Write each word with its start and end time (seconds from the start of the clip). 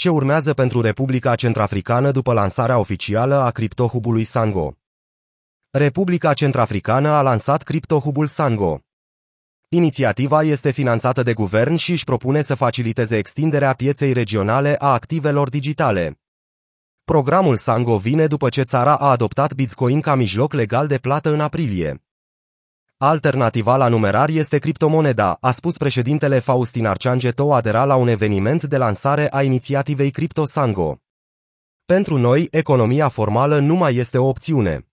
Ce 0.00 0.08
urmează 0.08 0.54
pentru 0.54 0.80
Republica 0.80 1.34
Centrafricană 1.34 2.10
după 2.10 2.32
lansarea 2.32 2.78
oficială 2.78 3.34
a 3.34 3.50
criptohubului 3.50 4.24
Sango? 4.24 4.72
Republica 5.70 6.34
Centrafricană 6.34 7.08
a 7.08 7.22
lansat 7.22 7.62
criptohubul 7.62 8.26
Sango. 8.26 8.80
Inițiativa 9.68 10.42
este 10.42 10.70
finanțată 10.70 11.22
de 11.22 11.32
guvern 11.32 11.74
și 11.74 11.90
își 11.90 12.04
propune 12.04 12.40
să 12.40 12.54
faciliteze 12.54 13.16
extinderea 13.16 13.72
pieței 13.72 14.12
regionale 14.12 14.76
a 14.78 14.92
activelor 14.92 15.48
digitale. 15.48 16.20
Programul 17.04 17.56
Sango 17.56 17.96
vine 17.96 18.26
după 18.26 18.48
ce 18.48 18.62
țara 18.62 18.96
a 18.96 19.10
adoptat 19.10 19.54
Bitcoin 19.54 20.00
ca 20.00 20.14
mijloc 20.14 20.52
legal 20.52 20.86
de 20.86 20.98
plată 20.98 21.32
în 21.32 21.40
aprilie. 21.40 22.07
Alternativa 23.00 23.76
la 23.76 23.88
numerar 23.88 24.28
este 24.28 24.58
criptomoneda, 24.58 25.36
a 25.40 25.50
spus 25.50 25.76
președintele 25.76 26.38
Faustin 26.38 26.86
Archangeto 26.86 27.54
adera 27.54 27.84
la 27.84 27.94
un 27.94 28.08
eveniment 28.08 28.64
de 28.64 28.76
lansare 28.76 29.28
a 29.30 29.42
inițiativei 29.42 30.10
Crypto 30.10 30.44
Sango. 30.44 30.98
Pentru 31.84 32.16
noi, 32.18 32.48
economia 32.50 33.08
formală 33.08 33.58
nu 33.58 33.74
mai 33.74 33.94
este 33.94 34.18
o 34.18 34.28
opțiune. 34.28 34.86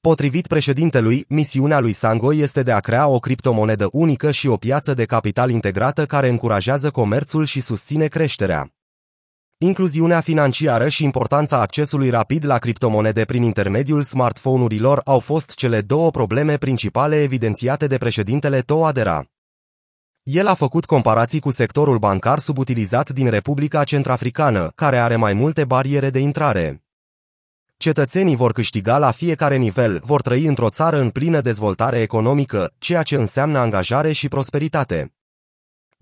Potrivit 0.00 0.46
președintelui, 0.46 1.24
misiunea 1.28 1.80
lui 1.80 1.92
Sango 1.92 2.34
este 2.34 2.62
de 2.62 2.72
a 2.72 2.80
crea 2.80 3.06
o 3.06 3.18
criptomonedă 3.18 3.88
unică 3.92 4.30
și 4.30 4.46
o 4.46 4.56
piață 4.56 4.94
de 4.94 5.04
capital 5.04 5.50
integrată 5.50 6.06
care 6.06 6.28
încurajează 6.28 6.90
comerțul 6.90 7.44
și 7.44 7.60
susține 7.60 8.06
creșterea. 8.06 8.72
Incluziunea 9.62 10.20
financiară 10.20 10.88
și 10.88 11.04
importanța 11.04 11.60
accesului 11.60 12.10
rapid 12.10 12.44
la 12.44 12.58
criptomonede 12.58 13.24
prin 13.24 13.42
intermediul 13.42 14.02
smartphone-urilor 14.02 15.00
au 15.04 15.18
fost 15.18 15.54
cele 15.54 15.80
două 15.80 16.10
probleme 16.10 16.56
principale 16.56 17.22
evidențiate 17.22 17.86
de 17.86 17.98
președintele 17.98 18.60
Toadera. 18.60 19.24
El 20.22 20.46
a 20.46 20.54
făcut 20.54 20.84
comparații 20.84 21.40
cu 21.40 21.50
sectorul 21.50 21.98
bancar 21.98 22.38
subutilizat 22.38 23.10
din 23.10 23.30
Republica 23.30 23.84
Centrafricană, 23.84 24.72
care 24.74 24.98
are 24.98 25.16
mai 25.16 25.32
multe 25.32 25.64
bariere 25.64 26.10
de 26.10 26.18
intrare. 26.18 26.82
Cetățenii 27.76 28.36
vor 28.36 28.52
câștiga 28.52 28.98
la 28.98 29.10
fiecare 29.10 29.56
nivel, 29.56 30.00
vor 30.04 30.22
trăi 30.22 30.44
într-o 30.44 30.68
țară 30.68 31.00
în 31.00 31.10
plină 31.10 31.40
dezvoltare 31.40 32.00
economică, 32.00 32.72
ceea 32.78 33.02
ce 33.02 33.16
înseamnă 33.16 33.58
angajare 33.58 34.12
și 34.12 34.28
prosperitate. 34.28 35.14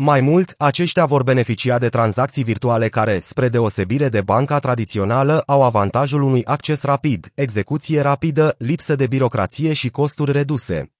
Mai 0.00 0.20
mult, 0.20 0.54
aceștia 0.58 1.06
vor 1.06 1.22
beneficia 1.22 1.78
de 1.78 1.88
tranzacții 1.88 2.44
virtuale 2.44 2.88
care, 2.88 3.18
spre 3.18 3.48
deosebire 3.48 4.08
de 4.08 4.20
banca 4.20 4.58
tradițională, 4.58 5.42
au 5.46 5.62
avantajul 5.62 6.22
unui 6.22 6.44
acces 6.44 6.82
rapid, 6.82 7.30
execuție 7.34 8.00
rapidă, 8.00 8.54
lipsă 8.58 8.96
de 8.96 9.06
birocrație 9.06 9.72
și 9.72 9.90
costuri 9.90 10.32
reduse. 10.32 10.92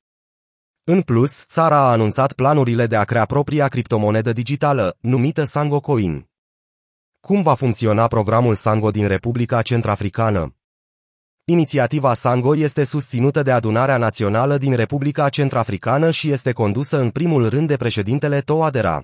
În 0.85 1.03
plus, 1.03 1.45
țara 1.47 1.77
a 1.77 1.91
anunțat 1.91 2.33
planurile 2.33 2.87
de 2.87 2.97
a 2.97 3.05
crea 3.05 3.25
propria 3.25 3.69
criptomonedă 3.69 4.33
digitală, 4.33 4.97
numită 5.01 5.45
Sango 5.45 5.81
Coin. 5.81 6.29
Cum 7.21 7.43
va 7.43 7.55
funcționa 7.55 8.07
programul 8.07 8.55
Sango 8.55 8.91
din 8.91 9.07
Republica 9.07 9.63
Centrafricană? 9.63 10.58
Inițiativa 11.51 12.15
Sango 12.15 12.57
este 12.57 12.85
susținută 12.85 13.43
de 13.43 13.51
Adunarea 13.51 13.97
Națională 13.97 14.59
din 14.59 14.75
Republica 14.75 15.29
Centrafricană 15.29 16.11
și 16.11 16.31
este 16.31 16.53
condusă 16.53 17.01
în 17.01 17.11
primul 17.11 17.49
rând 17.49 17.69
de 17.69 17.77
președintele 17.77 18.41
Toadera. 18.41 19.03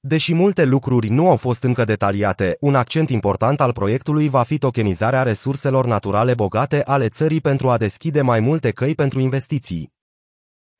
Deși 0.00 0.34
multe 0.34 0.64
lucruri 0.64 1.08
nu 1.08 1.28
au 1.28 1.36
fost 1.36 1.62
încă 1.62 1.84
detaliate, 1.84 2.56
un 2.60 2.74
accent 2.74 3.10
important 3.10 3.60
al 3.60 3.72
proiectului 3.72 4.28
va 4.28 4.42
fi 4.42 4.58
tokenizarea 4.58 5.22
resurselor 5.22 5.86
naturale 5.86 6.34
bogate 6.34 6.82
ale 6.84 7.08
țării 7.08 7.40
pentru 7.40 7.70
a 7.70 7.76
deschide 7.76 8.20
mai 8.20 8.40
multe 8.40 8.70
căi 8.70 8.94
pentru 8.94 9.20
investiții. 9.20 9.92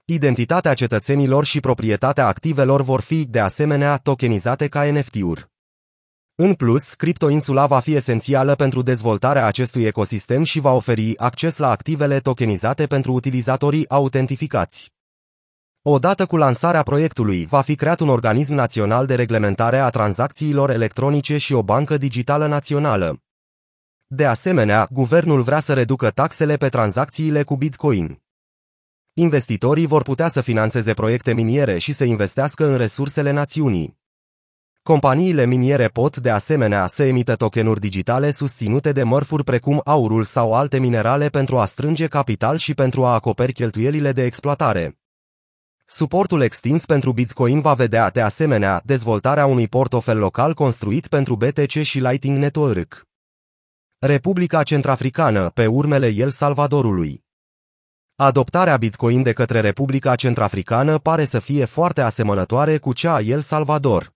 Identitatea 0.04 0.74
cetățenilor 0.74 1.44
și 1.44 1.60
proprietatea 1.60 2.26
activelor 2.26 2.82
vor 2.82 3.00
fi, 3.00 3.24
de 3.24 3.40
asemenea, 3.40 3.96
tokenizate 3.96 4.66
ca 4.68 4.84
NFT-uri. 4.90 5.55
În 6.38 6.54
plus, 6.54 6.94
criptoinsula 6.94 7.66
va 7.66 7.80
fi 7.80 7.94
esențială 7.94 8.54
pentru 8.54 8.82
dezvoltarea 8.82 9.46
acestui 9.46 9.84
ecosistem 9.84 10.42
și 10.42 10.60
va 10.60 10.72
oferi 10.72 11.18
acces 11.18 11.56
la 11.56 11.70
activele 11.70 12.20
tokenizate 12.20 12.86
pentru 12.86 13.12
utilizatorii 13.12 13.88
autentificați. 13.88 14.92
Odată 15.82 16.26
cu 16.26 16.36
lansarea 16.36 16.82
proiectului, 16.82 17.46
va 17.46 17.60
fi 17.60 17.74
creat 17.74 18.00
un 18.00 18.08
organism 18.08 18.54
național 18.54 19.06
de 19.06 19.14
reglementare 19.14 19.78
a 19.78 19.90
tranzacțiilor 19.90 20.70
electronice 20.70 21.36
și 21.36 21.52
o 21.52 21.62
bancă 21.62 21.96
digitală 21.96 22.46
națională. 22.46 23.22
De 24.06 24.26
asemenea, 24.26 24.88
guvernul 24.90 25.42
vrea 25.42 25.60
să 25.60 25.72
reducă 25.72 26.10
taxele 26.10 26.56
pe 26.56 26.68
tranzacțiile 26.68 27.42
cu 27.42 27.56
Bitcoin. 27.56 28.22
Investitorii 29.12 29.86
vor 29.86 30.02
putea 30.02 30.28
să 30.28 30.40
financeze 30.40 30.94
proiecte 30.94 31.34
miniere 31.34 31.78
și 31.78 31.92
să 31.92 32.04
investească 32.04 32.66
în 32.66 32.76
resursele 32.76 33.30
națiunii. 33.30 34.04
Companiile 34.92 35.46
miniere 35.46 35.88
pot, 35.88 36.16
de 36.16 36.30
asemenea, 36.30 36.86
să 36.86 37.02
emită 37.02 37.34
tokenuri 37.34 37.80
digitale 37.80 38.30
susținute 38.30 38.92
de 38.92 39.02
mărfuri 39.02 39.44
precum 39.44 39.80
aurul 39.84 40.24
sau 40.24 40.54
alte 40.54 40.78
minerale 40.78 41.28
pentru 41.28 41.58
a 41.58 41.64
strânge 41.64 42.06
capital 42.06 42.56
și 42.56 42.74
pentru 42.74 43.04
a 43.04 43.14
acoperi 43.14 43.52
cheltuielile 43.52 44.12
de 44.12 44.24
exploatare. 44.24 44.98
Suportul 45.86 46.40
extins 46.40 46.84
pentru 46.84 47.12
Bitcoin 47.12 47.60
va 47.60 47.74
vedea, 47.74 48.10
de 48.10 48.20
asemenea, 48.20 48.82
dezvoltarea 48.84 49.46
unui 49.46 49.68
portofel 49.68 50.18
local 50.18 50.54
construit 50.54 51.06
pentru 51.06 51.36
BTC 51.36 51.70
și 51.70 51.98
Lightning 51.98 52.38
Network. 52.38 53.06
Republica 53.98 54.62
Centrafricană, 54.62 55.50
pe 55.50 55.66
urmele 55.66 56.08
El 56.08 56.30
Salvadorului. 56.30 57.24
Adoptarea 58.16 58.76
Bitcoin 58.76 59.22
de 59.22 59.32
către 59.32 59.60
Republica 59.60 60.14
Centrafricană 60.14 60.98
pare 60.98 61.24
să 61.24 61.38
fie 61.38 61.64
foarte 61.64 62.00
asemănătoare 62.00 62.78
cu 62.78 62.92
cea 62.92 63.14
a 63.14 63.20
El 63.20 63.40
Salvador. 63.40 64.14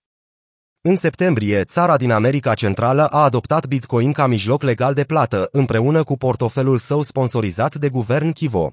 În 0.82 0.96
septembrie, 0.96 1.64
țara 1.64 1.96
din 1.96 2.10
America 2.10 2.54
Centrală 2.54 3.06
a 3.06 3.22
adoptat 3.22 3.66
Bitcoin 3.66 4.12
ca 4.12 4.26
mijloc 4.26 4.62
legal 4.62 4.94
de 4.94 5.04
plată, 5.04 5.48
împreună 5.52 6.04
cu 6.04 6.16
portofelul 6.16 6.78
său 6.78 7.02
sponsorizat 7.02 7.74
de 7.74 7.88
guvern 7.88 8.32
Kivo. 8.32 8.72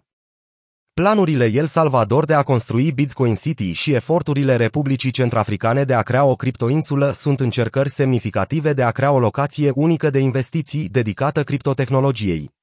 Planurile 0.94 1.46
El 1.46 1.66
Salvador 1.66 2.26
de 2.26 2.34
a 2.34 2.44
construi 2.44 2.92
Bitcoin 2.92 3.36
City 3.36 3.72
și 3.72 3.94
eforturile 3.94 4.56
Republicii 4.56 5.12
Centrafricane 5.12 5.84
de 5.84 5.94
a 5.94 6.02
crea 6.02 6.24
o 6.24 6.36
criptoinsulă 6.36 7.12
sunt 7.12 7.40
încercări 7.40 7.90
semnificative 7.90 8.74
de 8.74 8.84
a 8.84 8.92
crea 8.92 9.12
o 9.12 9.20
locație 9.20 9.72
unică 9.76 10.10
de 10.10 10.20
investiții 10.20 10.90
dedicată 10.90 11.44
criptotehnologiei. 11.44 12.57